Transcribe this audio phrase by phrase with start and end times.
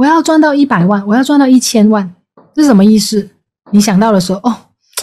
[0.00, 2.10] 我要赚到一百万，我要赚到一千万，
[2.54, 3.28] 这是什么意思？
[3.70, 4.56] 你想到的时候，哦，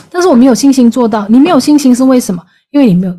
[0.09, 1.27] 但是我没有信心做到。
[1.29, 2.43] 你没有信心是为什么？
[2.71, 3.15] 因为你没有。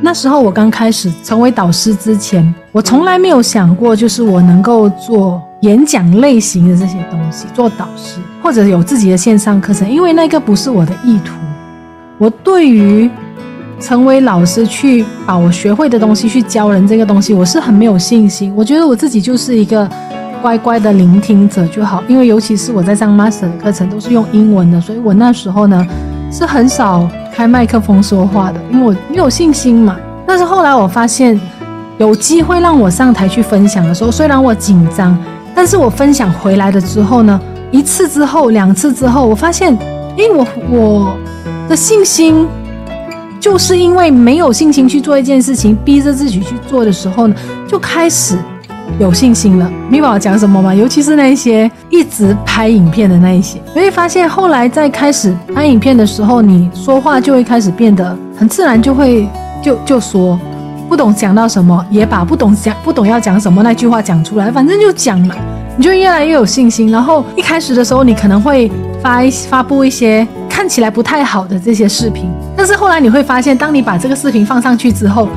[0.00, 11.34] 那时候我刚开始成为导师之前，我从来没有想过，就是我能够做演讲类型的这些东西，做导师或者有自己的线上课程，因为那个不是我的意图。
[12.18, 13.10] 我对于
[13.80, 18.52] 成为老师去把我学会的东西去教人这个东西，我是很没有信心。
[18.56, 19.88] 我觉得我自己就是一个
[20.40, 25.86] 乖乖的聆听者就好，因为尤其是我在上 master 的课程都是用英文的，所以我那时候呢
[26.30, 27.08] 是很少。
[27.36, 29.94] 开麦克风说话的，因为我没有信心嘛。
[30.26, 31.38] 但是后来我发现，
[31.98, 35.14] 有机会让我上台去分享的时候，虽然我紧张，
[35.56, 39.74] 但是我分享回来的之后呢，一次之后，两次之后，我发现，
[40.18, 41.16] 诶，我我
[41.66, 42.46] 的信心，
[43.40, 47.34] 就是因为没有信心去做一件事情，逼着自己去做的时候呢，
[47.66, 48.38] 就开始。
[49.00, 50.72] 有信心了，明白我讲什么吗？
[50.72, 59.28] 尤其是那些一直拍影片的那一些，你会发现后来在开始拍影片的时候，你说话就会开始变得很自然，就会
[59.60, 60.38] 就就说
[60.88, 65.34] 不懂讲到什么，也把不懂讲不懂要讲什么那句话讲出来，反正就讲嘛，
[65.76, 66.90] 你就越来越有信心。
[66.90, 68.70] 然后一开始的时候，你可能会
[69.02, 75.28] 发一发布一些看起来不太好的这些视频，但是后来你会发现，当你把这个视频放上去之后，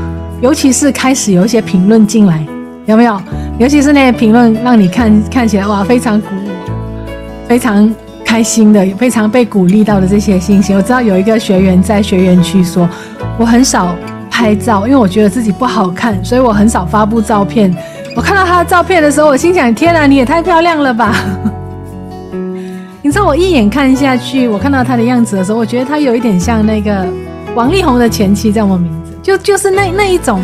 [0.41, 2.45] 尤其是开始有一些评论进来。
[2.86, 3.22] 有没有？
[3.59, 6.50] 尤其是那些评论，让你看 看起来哇，非常鼓舞，
[7.47, 7.88] 非常
[8.25, 10.73] 开心的，非常被鼓励到的这些信息。
[10.73, 12.89] 我知道有一个学员在学员区说，
[13.38, 13.94] 我很少
[14.39, 17.75] 拍照，因为我觉得自己不好看，所以我很少发布照片。
[18.15, 21.13] 我看到他的照片的时候，我心想：天哪，你也太漂亮了吧！
[23.03, 27.05] 你知道，我一眼看下去，我看到他的样子的时候，我觉得他有一点像那个
[27.53, 29.11] 王力宏的前妻，叫什么名字？
[29.21, 30.41] 就就是那那一种。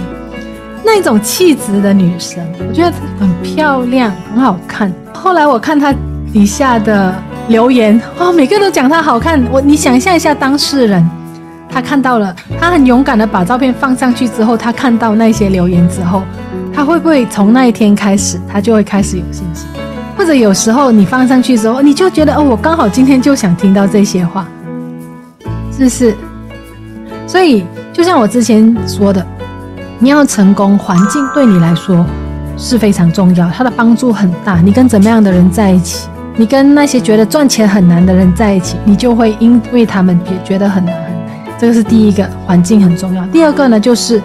[0.83, 4.91] 那一种气质的女生，我觉得很漂亮，很好看。
[5.13, 5.91] 后来我看她
[6.33, 7.15] 底下的
[7.47, 9.41] 留言，哦，每个都讲她好看。
[9.51, 11.09] 我你想象一下，当事人
[11.75, 16.23] 他看到了，他很勇敢的把照片放上去之后，他看到那些留言之后，
[16.73, 19.67] 他会不会从那一天开始，他就会开始有信心？
[20.17, 24.47] 或者有时候你放上去之后，你就觉得哦，我刚好今天就想听到这些话，
[25.77, 26.15] 是不是？
[27.27, 29.25] 所以就像我之前说的。
[29.99, 32.05] 你要成功，环境对你来说
[32.57, 34.61] 是非常重要，它的帮助很大。
[34.61, 41.14] 你跟怎么样的人在一起，你跟那些觉得赚钱很难的人在一起，你就会因为他们也觉得很难很难。
[41.57, 43.25] 这个是第一个，环境很重要。
[43.27, 44.21] 第二个呢，就是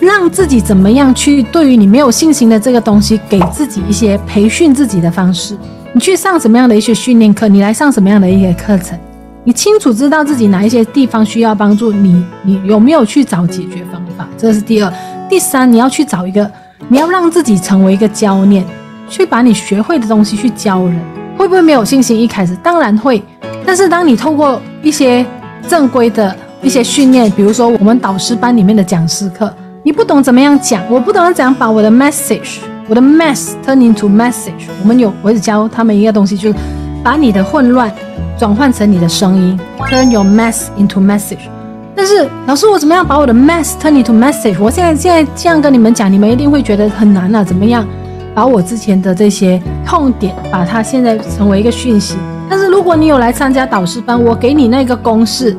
[0.00, 5.56] 让自己怎么样去对于你没有信心的这个东西，给自己一些培训自己的方式。
[5.92, 7.48] 你去上什么样的一些训练课？
[7.48, 8.98] 你来上什么样的一些课程？
[9.42, 14.28] 你清楚知道自己哪一些地方需要帮助，你你有没有去找解决方法？
[14.36, 14.92] 这是第二。
[15.28, 16.50] 第三，你要去找一个，
[16.88, 18.64] 你要让自己成为一个教练，
[19.08, 21.00] 去把你学会的东西去教人，
[21.36, 22.18] 会不会没有信心？
[22.18, 23.22] 一开始当然会，
[23.64, 25.24] 但是当你透过一些
[25.68, 36.58] 正规的一些训练，比如说我们导师班里面的讲师课，你不懂怎么样讲，我不懂怎样把我的 message，我的 mess turn into message，我们有，我只教他们一个东西，就是
[37.02, 37.90] 把你的混乱
[38.38, 41.48] 转换成你的声音，turn your mess into message。
[41.94, 44.56] 但是老师，我怎么样把我的 mess turn into message？
[44.60, 47.42] 我现在现在这样跟你们讲，你们一定会觉得很难啊。
[47.42, 47.86] 怎么样
[48.34, 52.16] 把我之前的这些痛点，把它现在成为一个讯息？
[52.48, 55.56] 但是如果你有来参加导师班，我给你那个公式，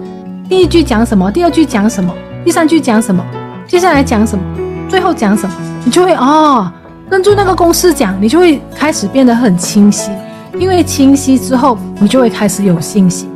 [0.51, 2.13] 第一句讲什么，第二句讲什么，
[2.43, 3.23] 第三句讲什么，
[3.69, 4.43] 接下来讲什么，
[4.89, 6.69] 最后讲什么，你就会哦，
[7.09, 10.11] 跟住那个公式讲，你就会开始变得很清晰。
[10.59, 13.29] 因为清晰之后，你就会开始有信心。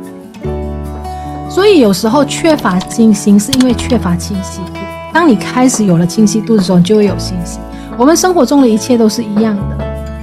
[1.48, 4.78] 所以有时候缺乏信心，是因为缺乏清晰度。
[5.10, 7.58] 当你开始有了清晰度的时候，你就会有信心。
[7.96, 9.62] 我们生活中的一切都是一样的。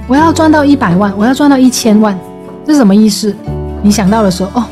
[0.06, 2.16] 我要赚到一百万，我要赚到一千万，
[2.64, 3.34] 这是什么意思？
[3.82, 4.64] 你想到的时候，哦，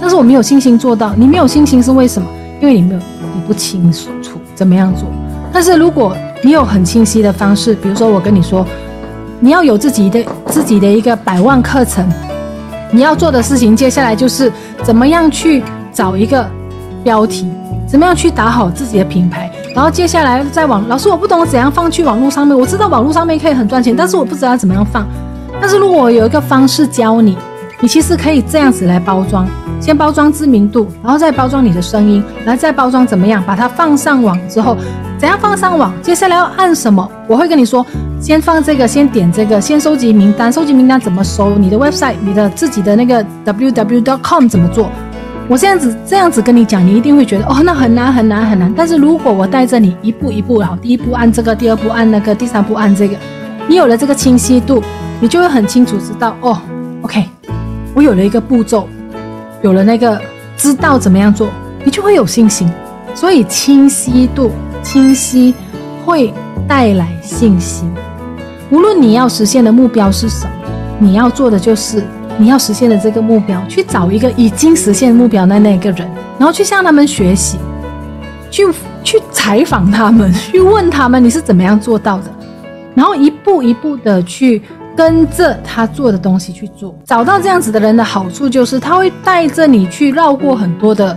[0.00, 1.12] 但是我没有信心做到。
[1.16, 2.28] 你没有信心是为什么？
[2.60, 3.00] 因为你没有，
[3.34, 4.10] 你不清楚
[4.54, 5.08] 怎么样做。
[5.52, 8.66] 但是如果你有很清晰的方式，比如说我跟你说，
[9.40, 12.06] 你要有自己的自己的一个百万课程，
[12.90, 14.52] 你要做的事情，接下来就是
[14.82, 15.62] 怎么样去。
[15.90, 16.48] 找一个
[17.02, 17.48] 标题，
[17.84, 19.50] 怎么样去打好自己的品牌？
[19.74, 22.56] 然后接下来在网，老师我不懂怎样放去网络上面。
[22.56, 25.04] 我知道网络上面可以很赚钱，但是我不知道怎么样放。
[25.60, 27.36] 但是如果我有一个方式教你，
[27.80, 29.46] 你其实可以这样子来包装：
[29.80, 34.76] 先包装知名度，然后再包装你的声音，然后再包装怎么样把它放上网之后，
[35.16, 35.92] 怎样放上网？
[36.02, 37.08] 接下来要按什么？
[37.28, 37.86] 我会跟你说，
[38.20, 40.52] 先放这个，先点这个，先收集名单。
[40.52, 41.56] 收集名单怎么收？
[41.56, 44.90] 你的 website，你的自己的那个 www.com 怎么做？
[45.46, 48.72] 我这样子这样子跟你讲，你一定会觉得哦，那很难很难很难。
[48.76, 53.16] 但是如果我带着你一步一步，好，第一步按这个，第二步按那个，第三步按这个，
[53.68, 54.82] 你有了这个清晰度，
[55.20, 56.60] 你就会很清楚知道哦
[57.02, 57.24] ，OK，
[57.94, 58.88] 我有了一个步骤，
[59.62, 60.20] 有了那个
[60.56, 61.48] 知道怎么样做，
[61.84, 62.70] 你就会有信心。
[63.14, 64.52] 所以清晰度
[64.82, 65.52] 清晰
[66.04, 66.32] 会
[66.68, 67.90] 带来信心。
[68.70, 70.52] 无论你要实现的目标是什么，
[70.98, 72.04] 你要做的就是
[72.36, 76.08] 你要实现的这个目标，去找一个已经实现目标的那个人，
[76.38, 77.58] 然后去向他们学习，
[78.50, 78.64] 去
[79.02, 82.24] 去采访他们，去问他们你是怎么样做到的，
[82.94, 84.62] 然后一步一步的去
[84.98, 86.92] 跟着他做的东西去做。
[87.04, 91.16] 找到这样子的人的好处就是，他会带着你去绕过很多的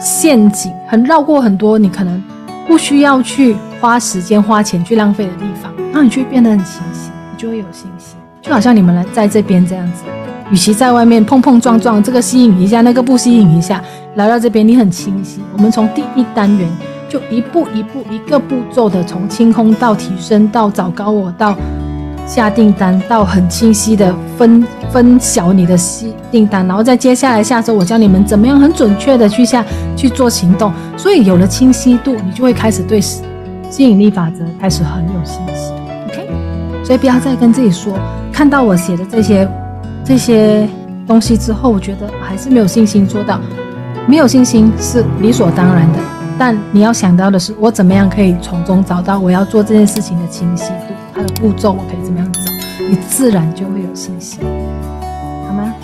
[0.00, 2.22] 陷阱，很绕过很多你可能
[2.68, 5.72] 不需要去花时间花钱去浪费的地方。
[5.86, 10.04] 然后你就会变得很清晰，你就会有信心，就好像你们来在这边这样子，
[10.52, 13.82] 与其在外面碰碰撞撞，这个吸引一下，那个不吸引一下，
[14.14, 15.40] 来到这边你很清晰。
[15.52, 16.70] 我们从第一单元
[17.08, 21.56] 就一步一步、一个步骤的，从清空到提升，到找高我，到
[22.26, 29.64] 下订单，到很清晰的分分小你的吸订单，然后再接下来下周我教你们怎么样很准确的去下
[29.96, 30.72] 去做行动。
[30.96, 33.22] 所以有了清晰度，你就会开始对吸
[33.78, 35.74] 引力法则开始很有信心
[36.08, 36.28] ，OK？。
[36.84, 37.98] 所以不要再跟自己说，
[38.32, 39.48] 看到我写的这些
[40.04, 40.68] 这些
[41.06, 43.40] 东西之后，我觉得还是没有信心做到。
[44.06, 45.98] 没有信心是理所当然的，
[46.40, 52.40] 但你要想到的是，我怎么样可以从中找到我要做这件事情的清晰度，它的步骤我可以怎么样找，
[52.88, 54.40] 你自然就会有信心，
[55.46, 55.74] 好吗？